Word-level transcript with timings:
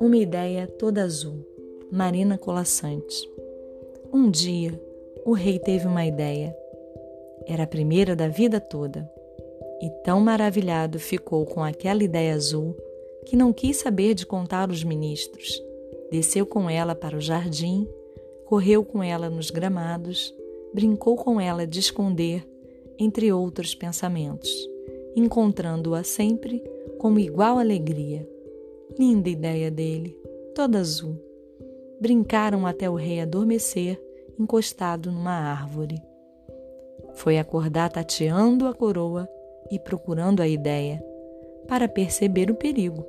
Uma 0.00 0.16
ideia 0.16 0.66
toda 0.66 1.02
azul. 1.02 1.46
Marina 1.92 2.38
Colaçante. 2.38 3.30
Um 4.12 4.30
dia, 4.30 4.80
o 5.24 5.32
rei 5.32 5.58
teve 5.58 5.86
uma 5.86 6.06
ideia. 6.06 6.56
Era 7.46 7.64
a 7.64 7.66
primeira 7.66 8.16
da 8.16 8.28
vida 8.28 8.60
toda. 8.60 9.10
E 9.80 9.90
tão 10.02 10.20
maravilhado 10.20 10.98
ficou 10.98 11.46
com 11.46 11.62
aquela 11.62 12.02
ideia 12.02 12.34
azul 12.34 12.76
que 13.26 13.36
não 13.36 13.52
quis 13.52 13.76
saber 13.76 14.14
de 14.14 14.26
contar 14.26 14.70
os 14.70 14.82
ministros. 14.82 15.62
Desceu 16.10 16.46
com 16.46 16.68
ela 16.70 16.94
para 16.94 17.16
o 17.16 17.20
jardim, 17.20 17.86
correu 18.46 18.84
com 18.84 19.02
ela 19.02 19.28
nos 19.28 19.50
gramados, 19.50 20.34
brincou 20.72 21.16
com 21.16 21.40
ela 21.40 21.66
de 21.66 21.80
esconder, 21.80 22.44
entre 22.98 23.32
outros 23.32 23.74
pensamentos, 23.74 24.50
encontrando-a 25.14 26.02
sempre 26.02 26.62
com 26.98 27.18
igual 27.18 27.58
alegria 27.58 28.26
Linda 28.96 29.28
ideia 29.28 29.70
dele, 29.70 30.16
toda 30.54 30.78
azul. 30.78 31.16
Brincaram 32.00 32.66
até 32.66 32.88
o 32.90 32.94
rei 32.94 33.20
adormecer, 33.20 34.00
encostado 34.38 35.12
numa 35.12 35.32
árvore. 35.32 36.02
Foi 37.14 37.38
acordar 37.38 37.90
tateando 37.90 38.66
a 38.66 38.74
coroa 38.74 39.28
e 39.70 39.78
procurando 39.78 40.40
a 40.40 40.48
ideia, 40.48 41.04
para 41.68 41.86
perceber 41.86 42.50
o 42.50 42.56
perigo. 42.56 43.06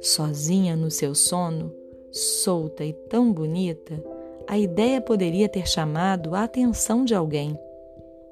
Sozinha 0.00 0.76
no 0.76 0.90
seu 0.90 1.14
sono, 1.14 1.72
solta 2.10 2.84
e 2.84 2.92
tão 2.92 3.32
bonita, 3.32 4.02
a 4.46 4.58
ideia 4.58 5.00
poderia 5.00 5.48
ter 5.48 5.66
chamado 5.66 6.34
a 6.34 6.44
atenção 6.44 7.02
de 7.04 7.14
alguém. 7.14 7.58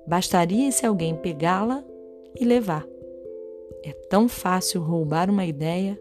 Bastaria 0.06 0.70
se 0.73 0.84
alguém 0.87 1.15
pegá-la 1.15 1.84
e 2.38 2.45
levar. 2.45 2.87
É 3.84 3.93
tão 3.93 4.29
fácil 4.29 4.80
roubar 4.80 5.30
uma 5.30 5.45
ideia 5.45 5.99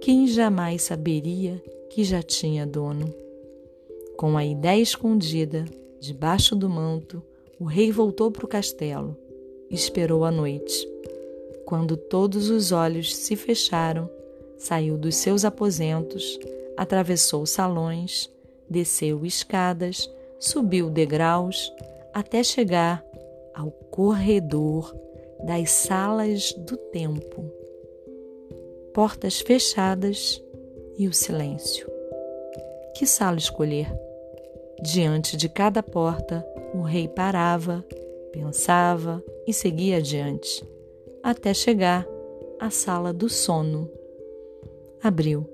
quem 0.00 0.26
jamais 0.26 0.80
saberia 0.80 1.62
que 1.90 2.02
já 2.02 2.22
tinha 2.22 2.66
dono? 2.66 3.14
Com 4.16 4.34
a 4.34 4.42
ideia 4.42 4.80
escondida, 4.80 5.66
debaixo 6.00 6.56
do 6.56 6.70
manto, 6.70 7.22
o 7.58 7.64
rei 7.64 7.92
voltou 7.92 8.30
para 8.30 8.46
o 8.46 8.48
castelo. 8.48 9.14
Esperou 9.70 10.24
a 10.24 10.30
noite. 10.30 10.88
Quando 11.66 11.98
todos 11.98 12.48
os 12.48 12.72
olhos 12.72 13.14
se 13.14 13.36
fecharam, 13.36 14.08
saiu 14.56 14.96
dos 14.96 15.16
seus 15.16 15.44
aposentos, 15.44 16.38
atravessou 16.78 17.44
salões, 17.44 18.30
desceu 18.70 19.26
escadas, 19.26 20.10
subiu 20.38 20.88
degraus, 20.88 21.70
até 22.20 22.42
chegar 22.42 23.04
ao 23.54 23.70
corredor 23.70 24.94
das 25.44 25.70
salas 25.70 26.52
do 26.52 26.76
tempo 26.76 27.60
portas 28.92 29.40
fechadas 29.40 30.42
e 30.98 31.06
o 31.06 31.12
silêncio. 31.12 31.88
Que 32.94 33.06
sala 33.06 33.38
escolher? 33.38 33.86
Diante 34.82 35.36
de 35.36 35.48
cada 35.48 35.82
porta, 35.82 36.44
o 36.74 36.82
rei 36.82 37.06
parava, 37.06 37.84
pensava 38.32 39.22
e 39.46 39.52
seguia 39.52 39.98
adiante, 39.98 40.66
até 41.22 41.54
chegar 41.54 42.06
à 42.58 42.70
sala 42.70 43.12
do 43.12 43.28
sono. 43.28 43.90
Abriu. 45.02 45.48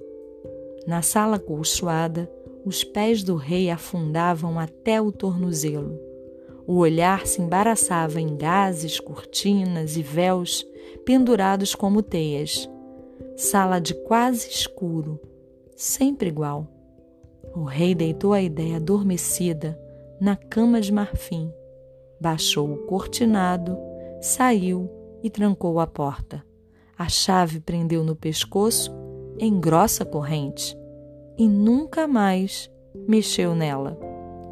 Na 0.87 1.03
sala 1.03 1.39
colchoada, 1.39 2.31
os 2.65 2.83
pés 2.83 3.23
do 3.23 3.37
rei 3.37 3.71
afundavam 3.71 4.59
até 4.59 5.01
o 5.01 5.13
tornozelo. 5.13 6.01
O 6.67 6.79
olhar 6.79 7.27
se 7.27 7.41
embaraçava 7.41 8.21
em 8.21 8.37
gases, 8.37 8.99
cortinas 8.99 9.97
e 9.97 10.03
véus 10.03 10.67
pendurados 11.05 11.75
como 11.75 12.03
teias 12.03 12.69
sala 13.37 13.79
de 13.79 13.95
quase 13.95 14.49
escuro, 14.49 15.21
sempre 15.77 16.29
igual. 16.29 16.67
O 17.55 17.65
rei 17.65 17.95
deitou 17.95 18.33
a 18.33 18.41
ideia 18.41 18.77
adormecida 18.77 19.79
na 20.19 20.37
cama 20.37 20.81
de 20.81 20.91
marfim, 20.91 21.53
baixou 22.19 22.73
o 22.73 22.87
cortinado, 22.87 23.77
saiu 24.21 24.91
e 25.23 25.29
trancou 25.29 25.79
a 25.79 25.87
porta. 25.87 26.43
A 26.99 27.09
chave 27.09 27.61
prendeu 27.61 28.03
no 28.03 28.17
pescoço 28.17 28.91
em 29.39 29.61
grossa 29.61 30.03
corrente 30.05 30.77
e 31.37 31.47
nunca 31.47 32.09
mais 32.09 32.71
mexeu 33.07 33.55
nela. 33.55 33.99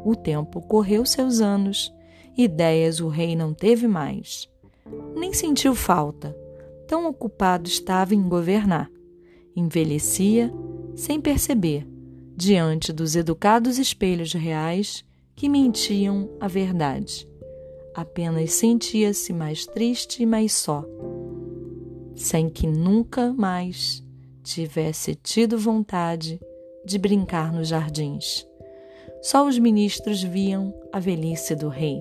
O 0.05 0.15
tempo 0.15 0.61
correu 0.61 1.03
seus 1.07 1.41
anos, 1.41 1.91
ideias 2.37 2.99
o 2.99 3.07
rei 3.07 3.35
não 3.35 3.53
teve 3.53 3.87
mais. 3.87 4.49
Nem 5.15 5.33
sentiu 5.33 5.73
falta 5.73 6.35
tão 6.87 7.07
ocupado 7.07 7.67
estava 7.67 8.13
em 8.15 8.27
governar. 8.27 8.89
Envelhecia 9.55 10.53
sem 10.95 11.19
perceber, 11.19 11.87
diante 12.35 12.93
dos 12.93 13.15
educados 13.15 13.77
espelhos 13.77 14.33
reais 14.33 15.03
que 15.35 15.49
mentiam 15.49 16.29
a 16.39 16.47
verdade. 16.47 17.27
Apenas 17.93 18.53
sentia-se 18.53 19.33
mais 19.33 19.65
triste 19.65 20.23
e 20.23 20.25
mais 20.25 20.53
só, 20.53 20.85
sem 22.15 22.49
que 22.49 22.67
nunca 22.67 23.33
mais 23.33 24.03
tivesse 24.43 25.15
tido 25.15 25.57
vontade 25.57 26.39
de 26.85 26.97
brincar 26.97 27.51
nos 27.51 27.69
jardins. 27.69 28.45
Só 29.21 29.47
os 29.47 29.57
ministros 29.57 30.21
viam 30.21 30.73
a 30.93 30.99
velhice 30.99 31.55
do 31.55 31.67
rei. 31.67 31.99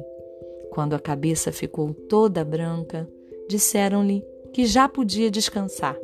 Quando 0.74 0.94
a 0.94 0.98
cabeça 0.98 1.52
ficou 1.52 1.94
toda 1.94 2.44
branca, 2.44 3.08
disseram-lhe 3.48 4.26
que 4.52 4.66
já 4.66 4.88
podia 4.88 5.30
descansar, 5.30 5.96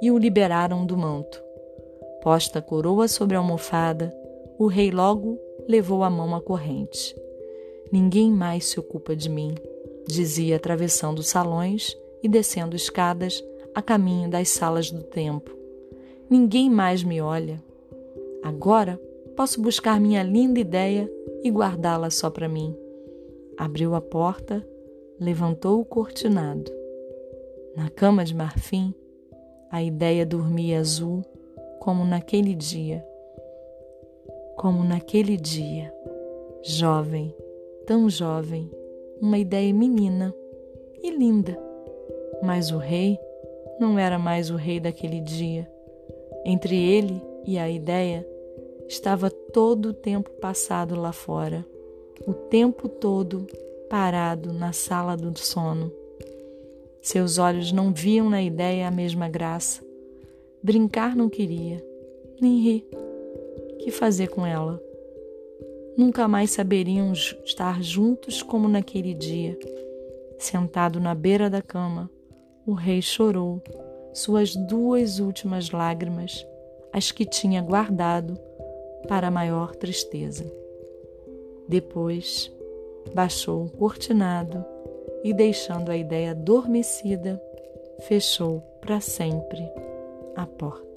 e 0.00 0.12
o 0.12 0.16
liberaram 0.16 0.86
do 0.86 0.96
manto. 0.96 1.42
Posta 2.22 2.60
a 2.60 2.62
coroa 2.62 3.08
sobre 3.08 3.34
a 3.34 3.40
almofada, 3.40 4.14
o 4.60 4.68
rei 4.68 4.92
logo 4.92 5.36
levou 5.66 6.04
a 6.04 6.10
mão 6.10 6.36
à 6.36 6.40
corrente. 6.40 7.16
Ninguém 7.90 8.30
mais 8.30 8.66
se 8.66 8.78
ocupa 8.78 9.16
de 9.16 9.28
mim, 9.28 9.56
dizia 10.06 10.54
atravessando 10.54 11.20
salões 11.24 11.98
e 12.22 12.28
descendo 12.28 12.76
escadas 12.76 13.42
a 13.74 13.82
caminho 13.82 14.30
das 14.30 14.50
salas 14.50 14.88
do 14.88 15.02
tempo. 15.02 15.50
Ninguém 16.30 16.70
mais 16.70 17.02
me 17.02 17.20
olha. 17.20 17.60
Agora 18.40 19.00
posso 19.36 19.60
buscar 19.60 19.98
minha 19.98 20.22
linda 20.22 20.60
ideia 20.60 21.10
e 21.42 21.50
guardá-la 21.50 22.08
só 22.08 22.30
para 22.30 22.48
mim. 22.48 22.85
Abriu 23.58 23.94
a 23.94 24.00
porta, 24.00 24.66
levantou 25.18 25.80
o 25.80 25.84
cortinado. 25.84 26.70
Na 27.74 27.88
cama 27.88 28.24
de 28.24 28.34
marfim, 28.34 28.94
a 29.70 29.82
ideia 29.82 30.26
dormia 30.26 30.78
azul 30.78 31.22
como 31.80 32.04
naquele 32.04 32.54
dia. 32.54 33.04
Como 34.56 34.84
naquele 34.84 35.36
dia, 35.36 35.92
jovem, 36.62 37.34
tão 37.86 38.10
jovem, 38.10 38.70
uma 39.20 39.38
ideia 39.38 39.72
menina 39.72 40.34
e 41.02 41.10
linda. 41.10 41.58
Mas 42.42 42.70
o 42.70 42.78
rei 42.78 43.18
não 43.80 43.98
era 43.98 44.18
mais 44.18 44.50
o 44.50 44.56
rei 44.56 44.80
daquele 44.80 45.20
dia. 45.20 45.70
Entre 46.44 46.76
ele 46.76 47.22
e 47.44 47.58
a 47.58 47.70
ideia 47.70 48.26
estava 48.88 49.30
todo 49.30 49.86
o 49.86 49.94
tempo 49.94 50.30
passado 50.32 50.94
lá 50.94 51.12
fora, 51.12 51.66
o 52.26 52.32
tempo 52.32 52.88
todo 52.88 53.46
parado 53.88 54.52
na 54.52 54.72
sala 54.72 55.16
do 55.16 55.36
sono 55.38 55.90
seus 57.06 57.38
olhos 57.38 57.70
não 57.70 57.92
viam 57.92 58.28
na 58.28 58.42
ideia 58.42 58.88
a 58.88 58.90
mesma 58.90 59.28
graça. 59.28 59.80
Brincar 60.60 61.14
não 61.14 61.28
queria, 61.28 61.80
nem 62.40 62.58
rir. 62.58 62.84
Que 63.78 63.92
fazer 63.92 64.26
com 64.26 64.44
ela? 64.44 64.82
Nunca 65.96 66.26
mais 66.26 66.50
saberiam 66.50 67.12
estar 67.12 67.80
juntos 67.80 68.42
como 68.42 68.66
naquele 68.66 69.14
dia. 69.14 69.56
Sentado 70.36 70.98
na 70.98 71.14
beira 71.14 71.48
da 71.48 71.62
cama, 71.62 72.10
o 72.66 72.72
rei 72.72 73.00
chorou 73.00 73.62
suas 74.12 74.56
duas 74.56 75.20
últimas 75.20 75.70
lágrimas, 75.70 76.44
as 76.92 77.12
que 77.12 77.24
tinha 77.24 77.62
guardado 77.62 78.36
para 79.06 79.30
maior 79.30 79.76
tristeza. 79.76 80.44
Depois, 81.68 82.52
baixou 83.14 83.64
o 83.64 83.70
cortinado 83.70 84.64
e, 85.24 85.32
deixando 85.32 85.90
a 85.90 85.96
ideia 85.96 86.30
adormecida, 86.30 87.40
fechou 88.00 88.60
para 88.80 89.00
sempre 89.00 89.68
a 90.36 90.46
porta. 90.46 90.95